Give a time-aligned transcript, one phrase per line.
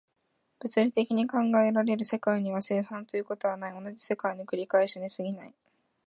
[0.57, 5.53] 物理的に考えられる世界には、生産ということはない、同じ世界の繰り返しに過ぎない。